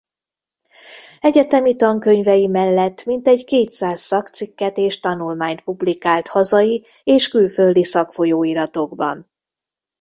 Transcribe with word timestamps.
Egyetemi 1.19 1.75
tankönyvei 1.75 2.47
mellett 2.47 3.05
mintegy 3.05 3.43
kétszáz 3.43 4.01
szakcikket 4.01 4.77
és 4.77 4.99
tanulmányt 4.99 5.61
publikált 5.61 6.27
hazai 6.27 6.85
és 7.03 7.27
külföldi 7.27 7.83
szakfolyóiratokban. 7.83 9.31